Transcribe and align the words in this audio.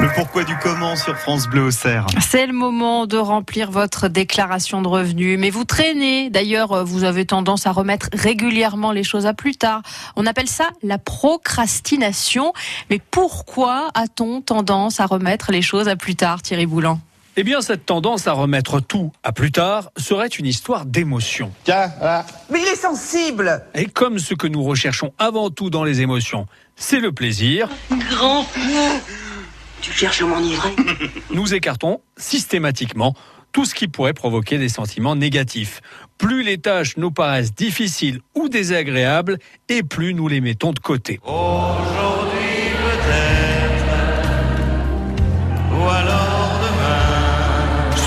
Le 0.00 0.08
pourquoi 0.14 0.44
du 0.44 0.56
comment 0.62 0.96
sur 0.96 1.16
France 1.16 1.46
Bleu 1.46 1.62
au 1.62 1.70
Cerf. 1.70 2.06
C'est 2.20 2.46
le 2.46 2.52
moment 2.52 3.06
de 3.06 3.16
remplir 3.16 3.70
votre 3.70 4.08
déclaration 4.08 4.82
de 4.82 4.88
revenus. 4.88 5.38
Mais 5.38 5.50
vous 5.50 5.64
traînez. 5.64 6.30
D'ailleurs, 6.30 6.84
vous 6.84 7.04
avez 7.04 7.24
tendance 7.24 7.66
à 7.66 7.72
remettre 7.72 8.08
régulièrement 8.12 8.92
les 8.92 9.04
choses 9.04 9.26
à 9.26 9.34
plus 9.34 9.56
tard. 9.56 9.82
On 10.16 10.26
appelle 10.26 10.48
ça 10.48 10.68
la 10.82 10.98
procrastination. 10.98 12.52
Mais 12.90 13.00
pourquoi 13.10 13.88
a-t-on 13.94 14.40
tendance 14.40 15.00
à 15.00 15.06
remettre 15.06 15.52
les 15.52 15.62
choses 15.62 15.88
à 15.88 15.96
plus 15.96 16.16
tard, 16.16 16.42
Thierry 16.42 16.66
Boulan? 16.66 17.00
Eh 17.36 17.44
bien, 17.44 17.60
cette 17.60 17.86
tendance 17.86 18.26
à 18.26 18.32
remettre 18.32 18.80
tout 18.80 19.12
à 19.22 19.32
plus 19.32 19.52
tard 19.52 19.90
serait 19.96 20.28
une 20.28 20.46
histoire 20.46 20.86
d'émotion. 20.86 21.52
Tiens, 21.64 21.90
Mais 22.50 22.60
il 22.60 22.66
est 22.66 22.76
sensible 22.76 23.64
Et 23.74 23.86
comme 23.86 24.18
ce 24.18 24.34
que 24.34 24.46
nous 24.46 24.62
recherchons 24.62 25.12
avant 25.18 25.50
tout 25.50 25.70
dans 25.70 25.84
les 25.84 26.00
émotions, 26.00 26.46
c'est 26.76 27.00
le 27.00 27.12
plaisir. 27.12 27.68
Grand 28.10 28.46
tu 29.80 29.92
cherches 29.92 30.22
à 30.22 30.24
m'enivrer 30.24 30.74
Nous 31.30 31.52
écartons 31.52 32.00
systématiquement 32.16 33.14
tout 33.52 33.66
ce 33.66 33.74
qui 33.74 33.86
pourrait 33.86 34.14
provoquer 34.14 34.56
des 34.56 34.70
sentiments 34.70 35.14
négatifs. 35.14 35.82
Plus 36.16 36.42
les 36.42 36.56
tâches 36.56 36.96
nous 36.96 37.10
paraissent 37.10 37.54
difficiles 37.54 38.20
ou 38.34 38.48
désagréables, 38.48 39.38
et 39.68 39.82
plus 39.82 40.14
nous 40.14 40.26
les 40.26 40.40
mettons 40.40 40.72
de 40.72 40.78
côté. 40.78 41.20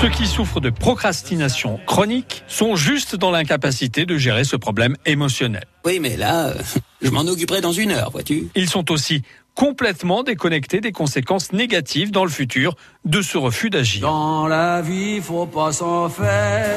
Ceux 0.00 0.10
qui 0.10 0.28
souffrent 0.28 0.60
de 0.60 0.70
procrastination 0.70 1.80
chronique 1.84 2.44
sont 2.46 2.76
juste 2.76 3.16
dans 3.16 3.32
l'incapacité 3.32 4.06
de 4.06 4.16
gérer 4.16 4.44
ce 4.44 4.54
problème 4.54 4.94
émotionnel. 5.06 5.64
Oui, 5.84 5.98
mais 6.00 6.16
là, 6.16 6.54
je 7.02 7.10
m'en 7.10 7.22
occuperai 7.22 7.60
dans 7.60 7.72
une 7.72 7.90
heure, 7.90 8.12
vois-tu. 8.12 8.46
Ils 8.54 8.70
sont 8.70 8.92
aussi 8.92 9.22
complètement 9.56 10.22
déconnecté 10.22 10.80
des 10.80 10.92
conséquences 10.92 11.52
négatives 11.52 12.12
dans 12.12 12.24
le 12.24 12.30
futur 12.30 12.76
de 13.04 13.22
ce 13.22 13.38
refus 13.38 13.70
d'agir. 13.70 14.02
Dans 14.02 14.46
la 14.46 14.82
vie, 14.82 15.20
faut 15.20 15.46
pas 15.46 15.72
s'en 15.72 16.08
faire. 16.08 16.76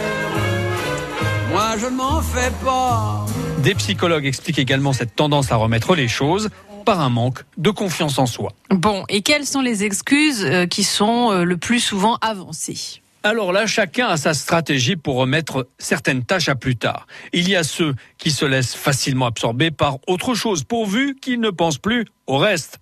Moi, 1.51 1.77
je 1.79 1.85
ne 1.85 1.95
m'en 1.97 2.21
fais 2.21 2.51
pas. 2.65 3.23
Des 3.59 3.75
psychologues 3.75 4.25
expliquent 4.25 4.57
également 4.57 4.93
cette 4.93 5.15
tendance 5.15 5.51
à 5.51 5.57
remettre 5.57 5.93
les 5.93 6.07
choses 6.07 6.49
par 6.85 7.01
un 7.01 7.09
manque 7.09 7.43
de 7.57 7.69
confiance 7.69 8.17
en 8.17 8.25
soi. 8.25 8.53
Bon, 8.71 9.05
et 9.09 9.21
quelles 9.21 9.45
sont 9.45 9.61
les 9.61 9.83
excuses 9.83 10.43
euh, 10.43 10.65
qui 10.65 10.83
sont 10.83 11.31
euh, 11.31 11.43
le 11.43 11.57
plus 11.57 11.79
souvent 11.79 12.17
avancées? 12.21 13.00
Alors 13.23 13.51
là, 13.51 13.67
chacun 13.67 14.07
a 14.07 14.17
sa 14.17 14.33
stratégie 14.33 14.95
pour 14.95 15.15
remettre 15.15 15.67
certaines 15.77 16.23
tâches 16.23 16.49
à 16.49 16.55
plus 16.55 16.75
tard. 16.75 17.05
Il 17.33 17.47
y 17.47 17.55
a 17.55 17.63
ceux 17.63 17.93
qui 18.17 18.31
se 18.31 18.45
laissent 18.45 18.73
facilement 18.73 19.27
absorber 19.27 19.69
par 19.69 19.99
autre 20.07 20.33
chose, 20.33 20.63
pourvu 20.63 21.15
qu'ils 21.21 21.39
ne 21.39 21.51
pensent 21.51 21.77
plus 21.77 22.05
au 22.25 22.37
reste. 22.37 22.79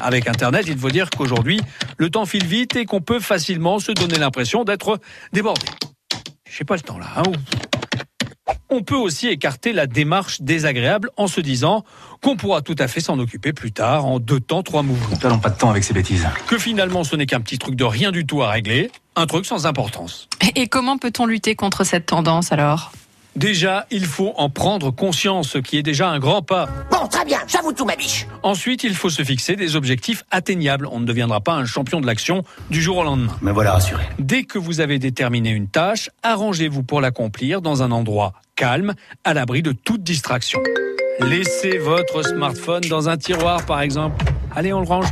Avec 0.00 0.28
Internet, 0.28 0.66
il 0.66 0.76
faut 0.76 0.90
dire 0.90 1.08
qu'aujourd'hui, 1.10 1.60
le 1.98 2.10
temps 2.10 2.26
file 2.26 2.46
vite 2.46 2.74
et 2.76 2.84
qu'on 2.84 3.00
peut 3.00 3.20
facilement 3.20 3.78
se 3.78 3.92
donner 3.92 4.18
l'impression 4.18 4.64
d'être 4.64 4.98
débordé. 5.32 5.66
J'ai 6.50 6.64
pas 6.64 6.74
le 6.74 6.82
temps 6.82 6.98
là. 6.98 7.06
Hein 7.16 7.22
on 8.76 8.82
peut 8.82 8.94
aussi 8.94 9.28
écarter 9.28 9.72
la 9.72 9.86
démarche 9.86 10.42
désagréable 10.42 11.08
en 11.16 11.28
se 11.28 11.40
disant 11.40 11.82
qu'on 12.22 12.36
pourra 12.36 12.60
tout 12.60 12.76
à 12.78 12.88
fait 12.88 13.00
s'en 13.00 13.18
occuper 13.18 13.54
plus 13.54 13.72
tard 13.72 14.04
en 14.04 14.18
deux 14.20 14.38
temps, 14.38 14.62
trois 14.62 14.82
mouvements. 14.82 15.06
Nous 15.10 15.16
perdons 15.16 15.38
pas 15.38 15.48
de 15.48 15.56
temps 15.56 15.70
avec 15.70 15.82
ces 15.82 15.94
bêtises. 15.94 16.28
Que 16.46 16.58
finalement 16.58 17.02
ce 17.02 17.16
n'est 17.16 17.24
qu'un 17.24 17.40
petit 17.40 17.58
truc 17.58 17.74
de 17.74 17.84
rien 17.84 18.12
du 18.12 18.26
tout 18.26 18.42
à 18.42 18.50
régler, 18.50 18.90
un 19.16 19.26
truc 19.26 19.46
sans 19.46 19.64
importance. 19.64 20.28
Et 20.56 20.66
comment 20.66 20.98
peut-on 20.98 21.24
lutter 21.24 21.54
contre 21.54 21.84
cette 21.84 22.04
tendance 22.04 22.52
alors? 22.52 22.92
Déjà, 23.34 23.86
il 23.90 24.06
faut 24.06 24.32
en 24.36 24.48
prendre 24.48 24.90
conscience, 24.90 25.50
ce 25.50 25.58
qui 25.58 25.76
est 25.76 25.82
déjà 25.82 26.08
un 26.08 26.18
grand 26.18 26.40
pas. 26.40 26.68
Bon, 26.90 27.06
très 27.06 27.24
bien, 27.24 27.38
j'avoue 27.46 27.72
tout, 27.72 27.84
ma 27.84 27.96
biche. 27.96 28.26
Ensuite, 28.42 28.82
il 28.82 28.94
faut 28.94 29.10
se 29.10 29.22
fixer 29.22 29.56
des 29.56 29.76
objectifs 29.76 30.24
atteignables. 30.30 30.88
On 30.90 31.00
ne 31.00 31.04
deviendra 31.04 31.40
pas 31.40 31.52
un 31.52 31.66
champion 31.66 32.00
de 32.00 32.06
l'action 32.06 32.44
du 32.70 32.80
jour 32.80 32.96
au 32.96 33.04
lendemain. 33.04 33.36
Mais 33.42 33.52
voilà 33.52 33.72
rassuré. 33.72 34.04
Dès 34.18 34.44
que 34.44 34.58
vous 34.58 34.80
avez 34.80 34.98
déterminé 34.98 35.50
une 35.50 35.68
tâche, 35.68 36.08
arrangez-vous 36.22 36.82
pour 36.82 37.02
l'accomplir 37.02 37.60
dans 37.60 37.82
un 37.82 37.90
endroit 37.90 38.32
calme, 38.56 38.94
à 39.22 39.34
l'abri 39.34 39.62
de 39.62 39.72
toute 39.72 40.02
distraction. 40.02 40.60
Laissez 41.20 41.78
votre 41.78 42.22
smartphone 42.22 42.82
dans 42.90 43.08
un 43.08 43.16
tiroir, 43.16 43.64
par 43.64 43.80
exemple. 43.80 44.24
Allez, 44.54 44.72
on 44.72 44.80
le 44.80 44.88
range. 44.88 45.06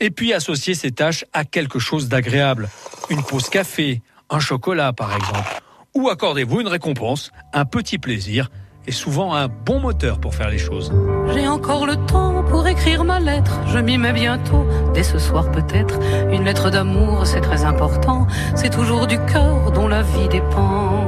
Et 0.00 0.10
puis 0.10 0.32
associez 0.32 0.74
ces 0.74 0.92
tâches 0.92 1.24
à 1.34 1.44
quelque 1.44 1.78
chose 1.78 2.08
d'agréable. 2.08 2.68
Une 3.10 3.22
pause 3.22 3.50
café, 3.50 4.00
un 4.30 4.40
chocolat, 4.40 4.92
par 4.94 5.14
exemple 5.14 5.60
ou 5.96 6.10
accordez-vous 6.10 6.60
une 6.60 6.68
récompense, 6.68 7.32
un 7.54 7.64
petit 7.64 7.98
plaisir 7.98 8.50
et 8.86 8.92
souvent 8.92 9.34
un 9.34 9.48
bon 9.48 9.80
moteur 9.80 10.20
pour 10.20 10.34
faire 10.34 10.50
les 10.50 10.58
choses. 10.58 10.92
J'ai 11.34 11.48
encore 11.48 11.86
le 11.86 11.96
temps 12.06 12.44
pour 12.44 12.66
écrire 12.68 13.02
ma 13.02 13.18
lettre, 13.18 13.58
je 13.68 13.78
m'y 13.78 13.98
mets 13.98 14.12
bientôt, 14.12 14.64
dès 14.94 15.02
ce 15.02 15.18
soir 15.18 15.50
peut-être. 15.50 15.98
Une 16.30 16.44
lettre 16.44 16.70
d'amour, 16.70 17.26
c'est 17.26 17.40
très 17.40 17.64
important, 17.64 18.26
c'est 18.54 18.70
toujours 18.70 19.06
du 19.06 19.18
cœur 19.24 19.72
dont 19.72 19.88
la 19.88 20.02
vie 20.02 20.28
dépend. 20.28 21.06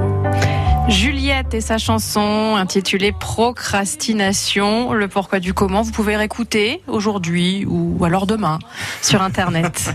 Juliette 0.88 1.52
et 1.52 1.60
sa 1.60 1.76
chanson 1.76 2.56
intitulée 2.56 3.12
Procrastination, 3.12 4.92
le 4.92 5.06
pourquoi 5.06 5.38
du 5.38 5.52
comment, 5.52 5.82
vous 5.82 5.92
pouvez 5.92 6.16
réécouter 6.16 6.82
aujourd'hui 6.86 7.66
ou 7.66 8.02
alors 8.04 8.26
demain 8.26 8.58
sur 9.02 9.20
Internet. 9.20 9.94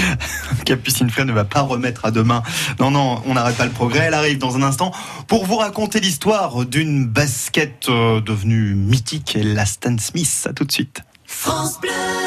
Capucine 0.64 1.10
Frey 1.10 1.24
ne 1.24 1.32
va 1.32 1.44
pas 1.44 1.62
remettre 1.62 2.04
à 2.04 2.10
demain. 2.12 2.42
Non, 2.78 2.90
non, 2.90 3.22
on 3.26 3.34
n'arrête 3.34 3.56
pas 3.56 3.66
le 3.66 3.72
progrès. 3.72 4.04
Elle 4.06 4.14
arrive 4.14 4.38
dans 4.38 4.56
un 4.56 4.62
instant 4.62 4.92
pour 5.26 5.46
vous 5.46 5.56
raconter 5.56 5.98
l'histoire 5.98 6.64
d'une 6.64 7.06
basket 7.06 7.88
euh, 7.88 8.20
devenue 8.20 8.74
mythique, 8.74 9.36
la 9.42 9.66
Stan 9.66 9.96
Smith. 9.98 10.46
À 10.48 10.52
tout 10.52 10.64
de 10.64 10.72
suite. 10.72 11.02
France 11.26 11.80
Bleu. 11.80 12.20